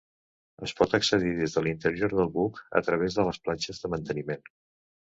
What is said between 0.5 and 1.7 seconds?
Es pot accedir des de